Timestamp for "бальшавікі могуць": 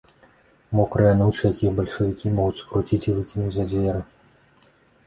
1.81-2.59